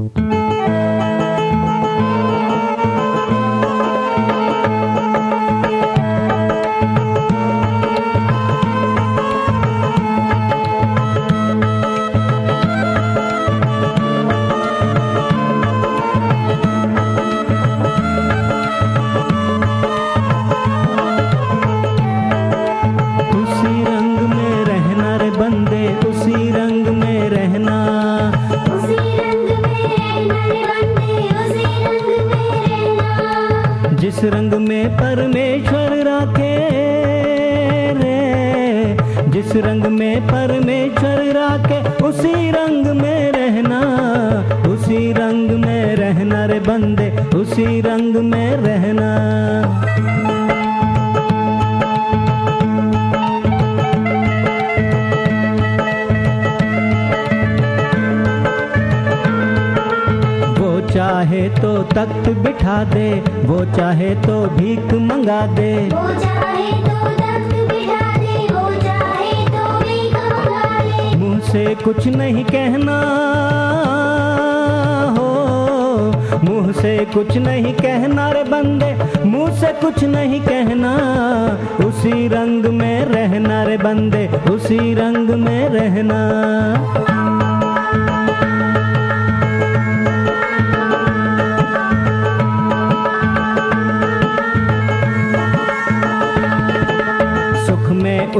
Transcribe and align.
उसी 0.00 0.39
रंग 34.24 34.54
में 34.54 34.96
परमेश्वर 34.96 36.04
राखे 36.04 36.56
रे। 37.92 38.96
जिस 39.30 39.56
रंग 39.56 39.84
में 39.84 40.22
परमेश्वर 40.22 41.18
राखे, 41.24 42.04
उसी 42.04 42.50
रंग 42.50 42.86
में 42.86 43.32
रहना, 43.32 43.80
उसी 44.68 45.12
रंग 45.12 45.50
में 45.50 45.96
रहना 45.96 46.46
रे 46.46 46.60
बंदे, 46.60 47.38
उसी 47.38 47.80
रंग 47.80 48.16
में 48.16 48.56
रहना। 48.56 49.10
चाहे 60.92 61.42
तो 61.56 61.72
तख्त 61.90 62.28
बिठा 62.44 62.76
दे 62.84 63.08
वो 63.46 63.58
चाहे 63.76 64.14
तो 64.24 64.36
भीख 64.56 64.92
मंगा 65.02 65.40
दे। 65.56 65.72
वो 65.88 66.02
चाहे 66.22 66.72
तो 66.86 66.96
तख्त 67.20 67.52
बिठा 67.70 68.00
दे 68.16 68.34
वो 68.48 68.64
चाहे 68.82 69.32
तो 69.54 69.64
भीख 69.82 70.16
मंगा 70.16 70.64
ले 70.88 71.16
मुँह 71.18 71.38
से 71.50 71.64
कुछ 71.84 72.06
नहीं 72.16 72.44
कहना 72.44 72.98
हो 75.18 75.28
मुँह 76.44 76.72
से 76.80 76.96
कुछ 77.14 77.36
नहीं 77.46 77.72
कहना 77.74 78.30
रे 78.32 78.44
बंदे 78.50 78.90
मुँह 79.30 79.50
से 79.60 79.72
कुछ 79.80 80.04
नहीं 80.16 80.40
कहना। 80.40 80.92
उसी 81.86 82.28
रंग 82.28 82.66
में 82.74 83.04
रहना 83.06 83.62
रे 83.64 83.76
बंदे 83.78 84.26
उसी 84.52 84.94
रंग 84.94 85.30
में 85.44 85.68
रहना। 85.68 86.20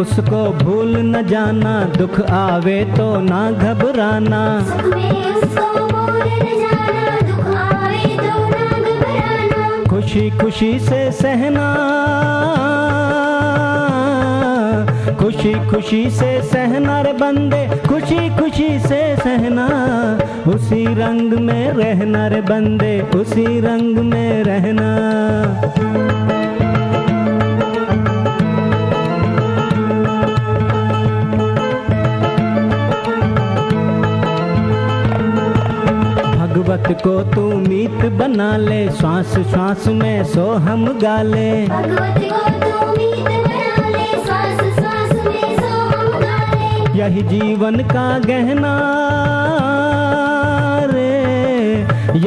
उसको 0.00 0.42
भूल 0.58 0.96
न 0.96 1.22
जाना, 1.26 1.72
दुख 1.96 2.20
आवे 2.30 2.84
तो 2.96 3.06
ना 3.20 3.40
घबराना। 3.52 4.42
खुशी 9.90 10.30
खुशी 10.38 10.78
से 10.78 11.00
सहना, 11.12 11.66
खुशी 15.20 15.52
खुशी 15.70 16.02
से 16.10 16.30
सहना 16.42 17.00
रे 17.00 17.12
बंदे, 17.12 17.62
खुशी 17.88 18.28
खुशी 18.38 18.68
से 18.80 19.00
सहना। 19.16 19.68
उसी 20.48 20.84
रंग 20.94 21.32
में 21.40 21.72
रहना 21.72 22.26
रे 22.28 22.40
बंदे, 22.42 23.00
उसी 23.14 23.60
रंग 23.60 23.98
में 24.04 24.44
रहना। 24.44 24.90
भगवत 36.70 37.00
को 37.02 37.12
तू 37.24 37.42
मीत 37.60 38.04
बना 38.18 38.56
ले 38.56 38.78
श्वास 38.90 39.32
श्वास 39.50 39.86
में 40.00 40.24
सो 40.24 40.42
हम 40.66 40.84
गाले। 40.98 41.50
भगवत 41.68 42.20
को 42.64 42.90
मीत 42.90 43.30
बना 43.46 43.88
ले 43.88 44.04
सांस 44.26 44.60
सांस 44.76 45.12
में 45.26 45.56
सो 45.56 45.72
हम 45.88 46.12
गा 46.20 46.36
ले 46.52 46.98
यही 46.98 47.22
जीवन 47.22 47.76
का 47.88 48.06
गहना 48.18 48.74
रे 50.92 51.10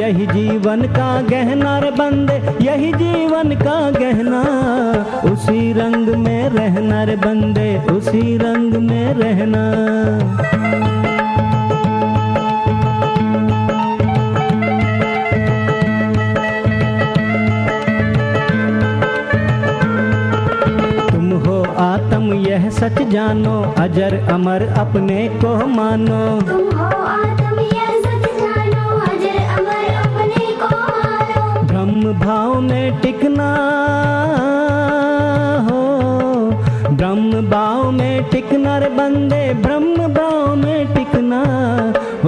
यही 0.02 0.26
जीवन 0.26 0.82
का 0.92 1.10
गहना 1.30 1.78
रे 1.78 1.90
बंदे 1.90 2.36
यही 2.64 2.92
जीवन 2.94 3.56
का 3.62 3.78
गहना। 3.98 4.42
उसी 5.32 5.72
रंग 5.72 6.14
में 6.26 6.48
रहना 6.50 7.02
रे 7.04 7.16
बंदे 7.26 7.70
उसी 7.96 8.36
रंग 8.36 8.74
में 8.90 9.14
रहना। 9.14 9.64
सच 22.84 22.98
जानो 23.02 23.52
अजर 23.78 24.14
अमर 24.30 24.62
अपने 24.78 25.20
को 25.42 25.50
मानो। 25.66 26.16
तुम 26.40 26.64
हो 26.78 26.88
आत्म 27.04 27.60
यह 27.60 27.86
सच 28.00 28.24
जानो 28.40 28.96
अजर 29.04 29.38
अमर 29.52 29.86
अपने 30.00 30.44
को 30.62 30.68
मानो। 30.98 31.62
ब्रह्म 31.62 32.12
भाव 32.18 32.60
में 32.60 33.00
टिकना 33.00 33.48
हो। 35.70 35.80
ब्रह्म 36.90 37.42
भाव 37.50 37.90
में 37.90 38.28
टिकना 38.30 38.76
रे 38.78 38.88
बंदे 38.88 39.42
ब्रह्म 39.62 40.12
भाव 40.14 40.54
में 40.56 40.94
टिकना। 40.94 41.42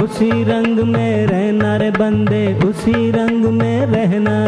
उसी 0.02 0.30
रंग 0.44 0.80
में 0.94 1.26
रहना 1.26 1.76
रे 1.76 1.90
बंदे 1.90 2.44
उसी 2.64 3.10
रंग 3.10 3.44
में 3.60 3.86
रहना। 3.86 4.38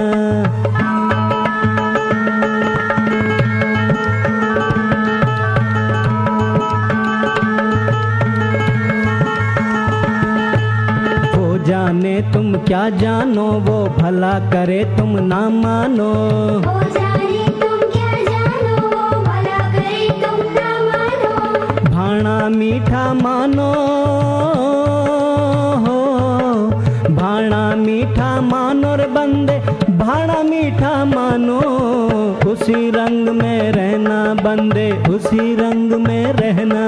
जाने 11.69 12.13
तुम 12.33 12.47
क्या 12.67 12.83
जानो 13.01 13.45
वो 13.65 13.77
भला 13.97 14.33
करे 14.53 14.79
तुम 14.97 15.11
ना 15.23 15.41
मानो। 15.53 16.07
वो 16.67 16.77
जाने 16.95 17.43
तुम 17.61 17.75
क्या 17.95 18.13
जानो 18.29 18.77
वो 18.85 19.03
भला 19.25 19.59
करे 19.75 20.07
तुम 20.23 20.39
ना 20.55 20.69
मानो। 20.87 21.33
भाणा 21.91 22.37
मीठा 22.57 23.03
मानो। 23.21 23.69
हो 25.85 25.99
भाणा 27.21 27.63
मीठा 27.85 28.31
मानो 28.51 28.95
रे 29.03 29.07
बंदे 29.19 29.59
भाणा 30.01 30.43
मीठा 30.51 30.95
मानो। 31.15 31.61
उसी 32.53 32.91
रंग 32.91 33.29
में 33.43 33.73
रहना 33.73 34.19
बंदे 34.43 34.91
उसी 35.15 35.55
रंग 35.57 35.93
में 36.07 36.33
रहना। 36.41 36.87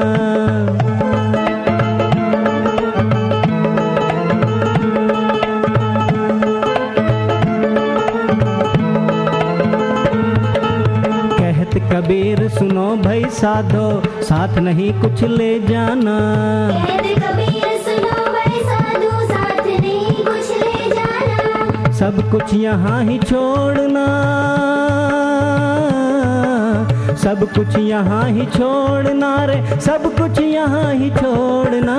भाई 12.97 13.25
साधो 13.33 13.87
साथ 14.25 14.59
नहीं 14.59 14.93
कुछ 15.01 15.23
ले 15.31 15.49
जाना। 15.61 16.17
कहते 16.71 17.15
कबीर 17.15 17.67
सुनो 17.85 18.15
बड़े 18.33 18.61
साधु 18.63 19.11
साथ 19.27 19.67
नहीं 19.67 20.25
कुछ 20.25 20.51
ले 20.63 20.91
जाना। 20.95 21.93
सब 22.01 22.15
कुछ 22.31 22.55
यहाँ 22.55 23.03
ही 23.05 23.19
छोड़ना। 23.19 24.07
सब 27.23 27.41
कुछ 27.55 27.77
यहाँ 27.79 28.29
ही 28.29 28.45
छोड़ना 28.47 29.33
रे 29.45 29.81
सब 29.81 30.05
कुछ 30.19 30.41
यहाँ 30.41 30.93
ही 30.95 31.11
छोड़ना। 31.11 31.97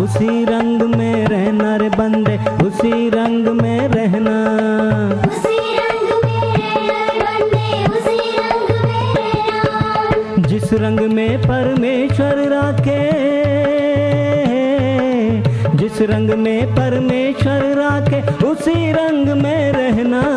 उसी 0.00 0.44
रंग 0.44 0.82
में 0.94 1.26
रहना 1.26 1.76
रे 1.76 1.88
बंदे 1.88 2.36
उसी 2.66 3.08
रंग 3.10 3.48
में 3.60 3.88
रहना। 3.88 4.27
जिस 10.68 10.80
रंग 10.80 11.00
में 11.00 11.38
परमेश्वर 11.42 12.38
राखे। 12.48 13.04
जिस 15.76 16.00
रंग 16.10 16.30
में 16.30 16.74
परमेश्वर 16.74 17.62
राखे 17.76 18.20
उसी 18.46 18.92
रंग 18.92 19.28
में 19.42 19.72
रहना 19.72 20.27